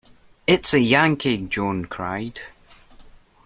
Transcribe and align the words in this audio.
It's 0.47 0.73
a 0.73 0.79
Yankee, 0.79 1.37
Joan 1.45 1.85
cried. 1.85 2.41